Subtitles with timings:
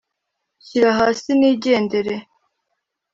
[0.59, 2.15] nshyira hasi nigendere”